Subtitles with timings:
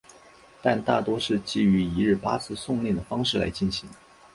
[0.63, 3.87] 但大多是基于一日八次诵念的方式来进行。